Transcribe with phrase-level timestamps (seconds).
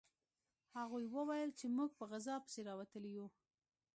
[0.77, 3.27] هغوی وویل چې موږ په غذا پسې راوتلي یو